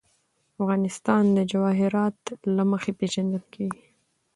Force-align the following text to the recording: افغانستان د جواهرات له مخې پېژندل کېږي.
افغانستان 0.61 1.23
د 1.37 1.39
جواهرات 1.51 2.17
له 2.55 2.63
مخې 2.71 2.91
پېژندل 2.99 3.43
کېږي. 3.53 3.85